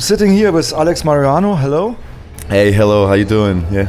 sitting 0.00 0.32
here 0.32 0.52
with 0.52 0.72
Alex 0.72 1.04
Mariano. 1.04 1.54
Hello. 1.54 1.96
Hey, 2.48 2.72
hello. 2.72 3.06
How 3.06 3.14
you 3.14 3.24
doing? 3.24 3.64
Yeah. 3.70 3.88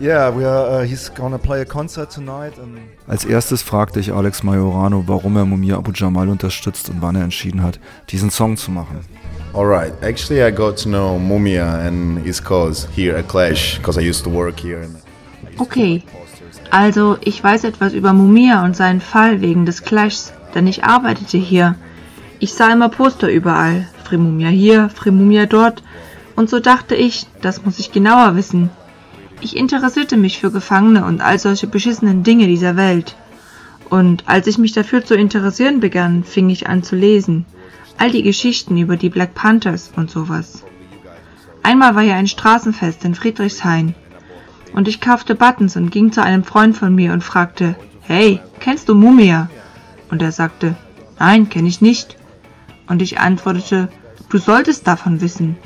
Yeah, 0.00 0.30
we 0.30 0.46
are, 0.46 0.80
uh, 0.80 0.86
he's 0.86 1.10
gonna 1.10 1.38
play 1.38 1.60
a 1.60 1.64
concert 1.66 2.10
tonight. 2.10 2.54
Als 3.06 3.26
erstes 3.26 3.60
fragte 3.60 4.00
ich 4.00 4.10
Alex 4.10 4.42
Majorano, 4.42 5.04
warum 5.06 5.36
er 5.36 5.44
Mumia 5.44 5.76
Abu 5.76 5.92
Jamal 5.92 6.30
unterstützt 6.30 6.88
und 6.88 7.02
wann 7.02 7.16
er 7.16 7.24
entschieden 7.24 7.62
hat, 7.62 7.78
diesen 8.08 8.30
Song 8.30 8.56
zu 8.56 8.70
machen. 8.70 9.00
Alright, 9.52 9.92
actually 10.02 10.42
I 10.42 10.50
got 10.50 10.78
to 10.78 10.88
know 10.88 11.18
Mumia 11.18 11.86
and 11.86 12.24
his 12.24 12.42
cause 12.42 12.88
here 12.96 13.18
at 13.18 13.28
Clash, 13.28 13.76
because 13.76 14.00
I 14.00 14.08
used 14.08 14.24
to 14.24 14.30
work 14.30 14.58
here. 14.58 14.88
Okay, 15.58 16.02
also 16.70 17.18
ich 17.20 17.44
weiß 17.44 17.64
etwas 17.64 17.92
über 17.92 18.14
Mumia 18.14 18.64
und 18.64 18.76
seinen 18.76 19.02
Fall 19.02 19.42
wegen 19.42 19.66
des 19.66 19.82
Clashs, 19.82 20.32
denn 20.54 20.66
ich 20.66 20.82
arbeitete 20.82 21.36
hier. 21.36 21.74
Ich 22.38 22.54
sah 22.54 22.72
immer 22.72 22.88
Poster 22.88 23.28
überall, 23.28 23.86
Fremumia 24.10 24.48
hier, 24.48 24.88
Fremumia 24.88 25.46
dort, 25.46 25.84
und 26.34 26.50
so 26.50 26.58
dachte 26.58 26.96
ich, 26.96 27.26
das 27.42 27.64
muss 27.64 27.78
ich 27.78 27.92
genauer 27.92 28.34
wissen. 28.34 28.70
Ich 29.40 29.56
interessierte 29.56 30.16
mich 30.16 30.40
für 30.40 30.50
Gefangene 30.50 31.04
und 31.04 31.20
all 31.20 31.38
solche 31.38 31.68
beschissenen 31.68 32.24
Dinge 32.24 32.48
dieser 32.48 32.74
Welt. 32.74 33.14
Und 33.88 34.24
als 34.26 34.48
ich 34.48 34.58
mich 34.58 34.72
dafür 34.72 35.04
zu 35.04 35.14
interessieren 35.14 35.78
begann, 35.78 36.24
fing 36.24 36.50
ich 36.50 36.68
an 36.68 36.82
zu 36.82 36.96
lesen. 36.96 37.46
All 37.98 38.10
die 38.10 38.24
Geschichten 38.24 38.76
über 38.78 38.96
die 38.96 39.10
Black 39.10 39.34
Panthers 39.34 39.92
und 39.94 40.10
sowas. 40.10 40.64
Einmal 41.62 41.94
war 41.94 42.02
ja 42.02 42.16
ein 42.16 42.26
Straßenfest 42.26 43.04
in 43.04 43.14
Friedrichshain. 43.14 43.94
Und 44.72 44.88
ich 44.88 45.00
kaufte 45.00 45.36
Buttons 45.36 45.76
und 45.76 45.90
ging 45.90 46.10
zu 46.10 46.20
einem 46.20 46.42
Freund 46.42 46.76
von 46.76 46.92
mir 46.92 47.12
und 47.12 47.22
fragte, 47.22 47.76
Hey, 48.00 48.40
kennst 48.58 48.88
du 48.88 48.96
Mumia? 48.96 49.48
Und 50.10 50.20
er 50.20 50.32
sagte, 50.32 50.74
Nein, 51.20 51.48
kenne 51.48 51.68
ich 51.68 51.80
nicht. 51.80 52.16
Und 52.88 53.02
ich 53.02 53.20
antwortete, 53.20 53.88
Du 54.30 54.38
solltest 54.38 54.86
davon 54.86 55.20
wissen. 55.20 55.56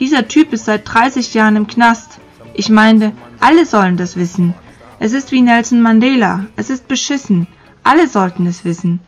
Dieser 0.00 0.26
Typ 0.26 0.52
ist 0.52 0.64
seit 0.64 0.92
30 0.92 1.34
Jahren 1.34 1.54
im 1.54 1.68
Knast. 1.68 2.18
Ich 2.52 2.68
meinte, 2.68 3.12
alle 3.38 3.64
sollen 3.64 3.96
das 3.96 4.16
wissen. 4.16 4.54
Es 4.98 5.12
ist 5.12 5.30
wie 5.30 5.40
Nelson 5.40 5.80
Mandela. 5.80 6.46
Es 6.56 6.68
ist 6.68 6.88
beschissen. 6.88 7.46
Alle 7.84 8.08
sollten 8.08 8.46
es 8.46 8.64
wissen. 8.64 8.98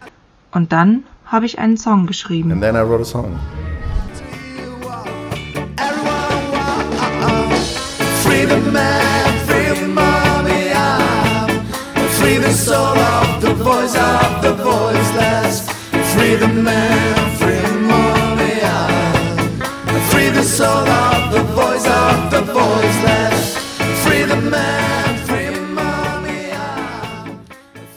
Und 0.53 0.71
dann 0.71 1.03
habe 1.27 1.47
ich 1.47 1.59
einen 1.59 1.77
Song 1.77 2.07
geschrieben. 2.07 2.53
And 2.53 2.63
then 2.63 2.77
I 2.77 2.83
wrote 2.83 3.03
a 3.03 3.05
song. 3.05 3.37
Free 8.23 8.47
the 8.47 8.71
man, 8.71 9.35
free 9.47 9.75
the 9.75 9.87
mommy, 9.89 10.71
free 12.11 12.39
the 12.39 12.53
soul 12.53 12.97
of 12.97 13.41
the 13.41 13.55
voice 13.55 13.97
of 13.97 14.41
the 14.43 14.55
voiceless. 14.63 15.69
Free 16.15 16.37
the 16.37 16.47
man, 16.47 16.90
free 20.21 20.31
the 20.31 20.43
soul 20.43 20.89
of 20.89 21.33
the 21.33 21.43
voice 21.55 21.87
of 21.87 22.31
the 22.31 22.43
voiceless. 22.53 23.57
Free 24.05 24.25
the 24.25 24.37
man, 24.37 25.75
mommy. 25.75 26.55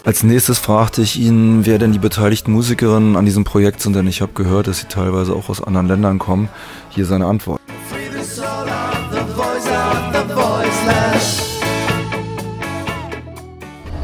Als 0.05 0.23
nächstes 0.23 0.59
fragte 0.59 1.01
ich 1.01 1.19
ihn, 1.19 1.65
wer 1.65 1.79
denn 1.79 1.91
die 1.91 1.99
beteiligten 1.99 2.51
Musikerinnen 2.51 3.15
an 3.15 3.25
diesem 3.25 3.43
Projekt 3.43 3.81
sind, 3.81 3.95
denn 3.95 4.07
ich 4.07 4.21
habe 4.21 4.33
gehört, 4.33 4.67
dass 4.67 4.79
sie 4.79 4.87
teilweise 4.87 5.33
auch 5.33 5.49
aus 5.49 5.61
anderen 5.61 5.87
Ländern 5.87 6.19
kommen. 6.19 6.49
Hier 6.89 7.05
seine 7.05 7.25
Antwort. 7.25 7.59
Free 7.89 8.09
the 8.17 8.23
soul 8.23 8.45
of 8.45 9.11
the 9.11 9.25
voice 9.33 9.67
of 9.67 10.13
the 10.13 10.33
voiceless. 10.33 11.41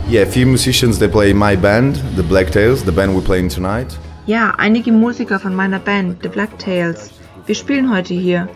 Yeah, 0.10 0.24
a 0.24 0.26
few 0.26 0.48
musicians 0.48 0.98
they 0.98 1.08
play 1.08 1.32
in 1.32 1.38
my 1.38 1.56
band, 1.56 2.02
the 2.16 2.24
Black 2.24 2.52
Tails, 2.52 2.84
the 2.84 2.92
band 2.92 3.14
we're 3.14 3.22
playing 3.24 3.50
tonight. 3.50 3.98
Ja, 4.26 4.54
einige 4.58 4.92
Musiker 4.92 5.40
von 5.40 5.56
meiner 5.56 5.80
Band, 5.80 6.22
The 6.22 6.30
Black 6.30 6.58
Tails. 6.60 7.12
Wir 7.50 7.56
spielen 7.56 7.92
heute 7.92 8.14
hier. 8.14 8.48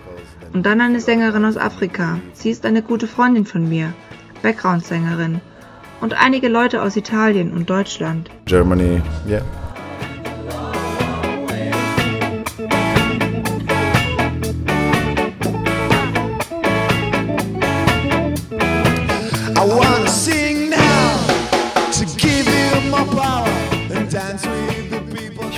Und 0.53 0.67
dann 0.67 0.79
eine 0.79 0.99
Sängerin 0.99 1.45
aus 1.45 1.57
Afrika. 1.57 2.19
Sie 2.33 2.51
ist 2.51 2.63
eine 2.63 2.83
gute 2.83 3.07
Freundin 3.07 3.43
von 3.43 3.67
mir. 3.67 3.91
Background-Sängerin. 4.43 5.41
Und 5.99 6.13
einige 6.13 6.47
Leute 6.47 6.79
aus 6.79 6.95
Italien 6.95 7.53
und 7.53 7.67
Deutschland. 7.71 8.29
Germany, 8.45 9.01
yeah. 9.27 9.41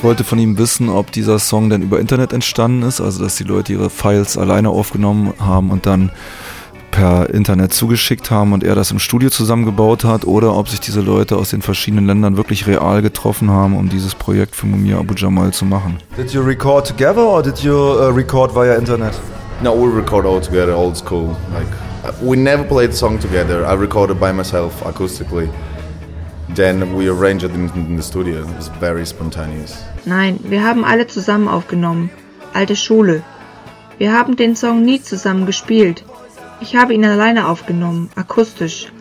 Wollte 0.06 0.24
von 0.24 0.38
ihm 0.38 0.60
wissen, 0.60 0.88
ob 0.88 1.12
dieser 1.12 1.40
Song 1.40 1.72
denn 1.72 1.82
über 1.82 2.00
Internet 2.00 2.32
entstanden 2.32 2.84
ist, 2.84 3.02
also 3.02 3.24
dass 3.24 3.38
die 3.38 3.44
Leute 3.44 3.74
ihre 3.74 3.90
Files 3.90 4.38
alleine 4.38 4.70
aufgenommen 4.70 5.34
haben 5.40 5.72
und 5.72 5.88
dann 5.88 6.12
per 6.92 7.32
Internet 7.32 7.74
zugeschickt 7.74 8.30
haben 8.30 8.54
und 8.54 8.64
er 8.64 8.76
das 8.76 8.92
im 8.92 9.00
Studio 9.00 9.32
zusammengebaut 9.32 10.04
hat, 10.04 10.24
oder 10.26 10.56
ob 10.56 10.70
sich 10.70 10.80
diese 10.80 11.02
Leute 11.02 11.38
aus 11.38 11.50
den 11.50 11.64
verschiedenen 11.64 12.06
Ländern 12.06 12.38
wirklich 12.38 12.68
real 12.68 13.02
getroffen 13.02 13.50
haben, 13.50 13.76
um 13.76 13.90
dieses 13.90 14.14
Projekt 14.14 14.56
für 14.56 14.68
Mumia 14.68 15.00
Abu 15.00 15.16
Jamal 15.16 15.52
zu 15.54 15.66
machen. 15.66 15.98
Did 16.16 16.32
you 16.32 16.42
record 16.42 16.86
together 16.88 17.26
or 17.26 17.42
did 17.42 17.58
you 17.64 17.74
uh, 17.74 18.12
record 18.14 18.54
via 18.54 18.76
internet? 18.76 19.14
No, 19.64 19.74
we 19.74 19.92
record 19.92 20.28
all 20.28 20.40
together, 20.40 20.76
old 20.76 20.96
school. 20.96 21.36
Like 21.52 21.66
uh, 22.04 22.14
we 22.22 22.38
never 22.38 22.64
played 22.64 22.92
the 22.92 22.98
song 22.98 23.20
together. 23.20 23.66
I 23.66 23.74
recorded 23.74 24.20
by 24.20 24.32
myself 24.32 24.84
acoustically. 24.84 25.50
Then 26.53 26.95
we 26.95 27.09
arranged 27.09 27.44
it 27.44 27.53
in, 27.53 27.97
the 27.97 28.03
studio. 28.03 28.41
It 28.41 28.56
was 28.56 28.69
very 28.79 29.06
spontaneous. 29.06 29.83
Nein, 30.06 30.39
wir 30.44 30.63
haben 30.63 30.85
alle 30.85 31.07
zusammen 31.07 31.47
aufgenommen. 31.47 32.09
Alte 32.53 32.75
Schule. 32.75 33.23
Wir 33.97 34.13
haben 34.13 34.35
den 34.35 34.56
Song 34.56 34.83
nie 34.83 35.01
zusammen 35.01 35.45
gespielt. 35.45 36.06
Ich 36.61 36.75
habe 36.75 36.94
ihn 36.94 37.03
alleine 37.03 37.47
aufgenommen, 37.47 38.09
akustisch. 38.16 38.91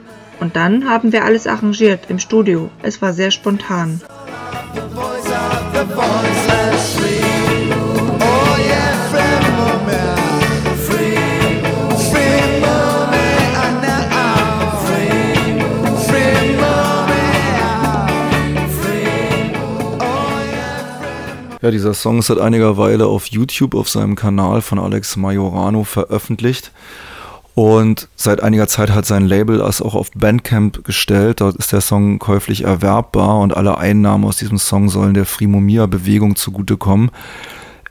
Und 0.40 0.56
dann 0.56 0.88
haben 0.88 1.12
wir 1.12 1.24
alles 1.24 1.46
arrangiert 1.46 2.06
im 2.08 2.18
Studio. 2.18 2.70
Es 2.82 3.00
war 3.02 3.12
sehr 3.12 3.30
spontan. 3.30 4.00
Ja, 21.64 21.70
dieser 21.70 21.94
Song 21.94 22.18
ist 22.18 22.26
seit 22.26 22.40
einiger 22.40 22.76
Weile 22.76 23.06
auf 23.06 23.24
YouTube 23.28 23.74
auf 23.74 23.88
seinem 23.88 24.16
Kanal 24.16 24.60
von 24.60 24.78
Alex 24.78 25.16
Majorano 25.16 25.82
veröffentlicht. 25.84 26.72
Und 27.54 28.10
seit 28.16 28.42
einiger 28.42 28.68
Zeit 28.68 28.90
hat 28.90 29.06
sein 29.06 29.24
Label 29.24 29.62
es 29.62 29.80
auch 29.80 29.94
auf 29.94 30.10
Bandcamp 30.10 30.84
gestellt. 30.84 31.40
Dort 31.40 31.56
ist 31.56 31.72
der 31.72 31.80
Song 31.80 32.18
käuflich 32.18 32.64
erwerbbar 32.64 33.38
und 33.38 33.56
alle 33.56 33.78
Einnahmen 33.78 34.26
aus 34.26 34.36
diesem 34.36 34.58
Song 34.58 34.90
sollen 34.90 35.14
der 35.14 35.24
Frimomia-Bewegung 35.24 36.36
zugutekommen. 36.36 37.10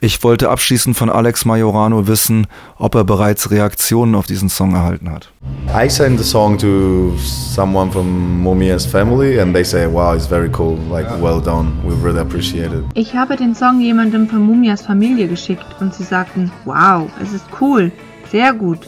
Ich 0.03 0.21
wollte 0.21 0.49
abschließend 0.49 0.97
von 0.97 1.09
Alex 1.09 1.45
Majorano 1.45 2.07
wissen, 2.07 2.47
ob 2.77 2.93
er 2.93 3.05
bereits 3.05 3.51
Reaktionen 3.51 4.15
auf 4.15 4.25
diesen 4.25 4.49
Song 4.49 4.75
erhalten 4.75 5.09
hat. 5.09 5.31
I 5.73 5.89
sent 5.89 6.19
the 6.19 6.25
song 6.25 6.57
to 6.57 7.13
someone 7.17 7.89
from 7.89 8.43
Mumia's 8.43 8.85
family, 8.85 9.39
and 9.39 9.53
they 9.53 9.63
say, 9.63 9.87
"Wow, 9.89 10.13
it's 10.13 10.27
very 10.27 10.51
cool. 10.59 10.77
Like, 10.91 11.07
well 11.21 11.39
done. 11.41 11.71
We 11.85 11.95
really 12.05 12.19
appreciate 12.19 12.75
it." 12.75 12.83
Ich 12.95 13.15
habe 13.15 13.37
den 13.37 13.55
Song 13.55 13.79
jemandem 13.79 14.27
von 14.27 14.41
Mumias 14.41 14.81
Familie 14.81 15.29
geschickt 15.29 15.65
und 15.79 15.93
sie 15.93 16.03
sagten, 16.03 16.51
wow, 16.65 17.09
es 17.21 17.31
ist 17.31 17.45
cool, 17.61 17.89
sehr 18.29 18.51
gut. 18.51 18.79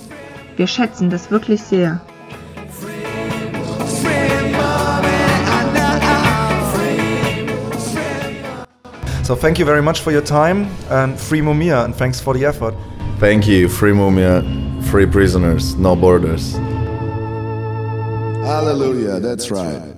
Wir 0.58 0.68
schätzen 0.68 1.10
das 1.10 1.32
wirklich 1.32 1.62
sehr. 1.62 2.02
So 9.26 9.36
thank 9.36 9.58
you 9.58 9.66
very 9.66 9.82
much 9.82 10.02
for 10.02 10.12
your 10.12 10.22
time 10.22 10.70
and 10.92 11.20
free 11.20 11.42
Mumia 11.42 11.84
and 11.84 11.96
thanks 11.96 12.20
for 12.22 12.36
the 12.36 12.46
effort. 12.46 12.76
Thank 13.18 13.48
you, 13.48 13.68
free 13.68 13.92
Mumia, 13.92 14.44
free 14.92 15.08
prisoners, 15.08 15.74
no 15.76 15.96
borders. 15.96 16.54
Hallelujah, 18.46 19.20
that's 19.20 19.50
right. 19.50 19.95